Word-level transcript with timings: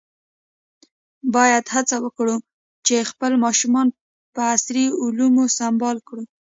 باید 1.35 1.65
هڅه 1.75 1.95
وکړو 2.05 2.35
چې 2.85 3.07
خپل 3.11 3.31
ماشومان 3.45 3.87
په 4.35 4.41
عصري 4.55 4.85
علومو 5.01 5.43
سمبال 5.59 5.97
کړو. 6.07 6.23